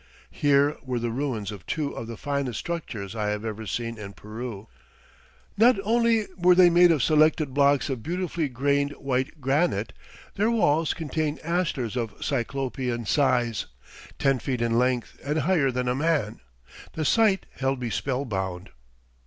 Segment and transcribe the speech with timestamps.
[0.31, 4.13] Here were the ruins of two of the finest structures I have ever seen in
[4.13, 4.67] Peru.
[5.59, 9.93] Not only were they made of selected blocks of beautifully grained white granite;
[10.33, 13.67] their walls contained ashlars of Cyclopean size,
[14.17, 16.39] ten feet in length, and higher than a man.
[16.93, 18.71] The sight held me spellbound.